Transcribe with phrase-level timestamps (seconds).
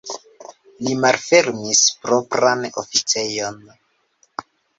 [0.85, 3.61] Li malfermis propran oficejon.